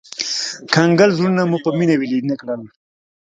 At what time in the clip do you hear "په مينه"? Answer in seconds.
1.65-1.95